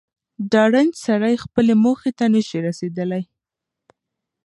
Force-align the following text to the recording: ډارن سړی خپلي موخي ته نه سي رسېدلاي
ډارن 0.51 0.89
سړی 1.05 1.35
خپلي 1.43 1.73
موخي 1.83 2.11
ته 2.17 2.25
نه 2.33 2.41
سي 2.49 2.57
رسېدلاي 2.67 3.23